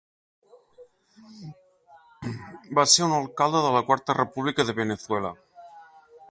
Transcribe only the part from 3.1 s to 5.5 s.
alcalde de la quarta república de Veneçuela.